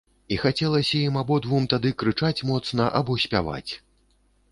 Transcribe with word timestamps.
І 0.35 0.37
захацелася 0.37 1.01
ім 1.09 1.19
абодвум 1.21 1.67
тады 1.73 1.91
крычаць 2.03 2.45
моцна 2.53 2.87
або 3.01 3.19
спяваць. 3.25 3.71